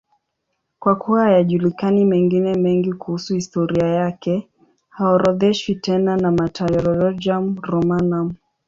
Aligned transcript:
Kwa 0.79 0.95
kuwa 0.95 1.21
hayajulikani 1.23 2.05
mengine 2.05 2.53
mengi 2.53 2.93
kuhusu 2.93 3.33
historia 3.33 3.87
yake, 3.87 4.47
haorodheshwi 4.89 5.75
tena 5.75 6.17
na 6.17 6.31
Martyrologium 6.31 7.55
Romanum. 7.61 8.33